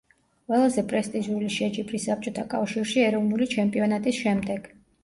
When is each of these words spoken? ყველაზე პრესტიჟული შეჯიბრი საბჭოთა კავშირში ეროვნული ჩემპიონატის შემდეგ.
ყველაზე 0.51 0.83
პრესტიჟული 0.93 1.51
შეჯიბრი 1.57 2.01
საბჭოთა 2.09 2.49
კავშირში 2.57 3.07
ეროვნული 3.11 3.53
ჩემპიონატის 3.57 4.25
შემდეგ. 4.27 4.73